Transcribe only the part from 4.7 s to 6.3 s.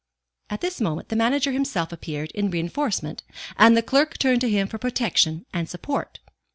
protection and support.